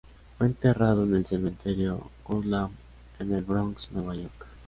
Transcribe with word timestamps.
Fue 0.35 0.47
enterrado 0.47 1.03
en 1.03 1.13
el 1.13 1.27
Cementerio 1.27 2.09
Woodlawn, 2.27 2.71
en 3.19 3.35
El 3.35 3.43
Bronx, 3.43 3.91
Nueva 3.91 4.15
York. 4.15 4.47